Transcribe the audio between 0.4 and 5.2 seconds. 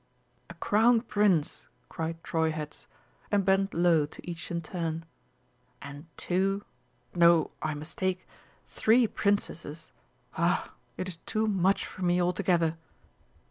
"A Crown Prince!" cried Treuherz, and bent low to each in turn.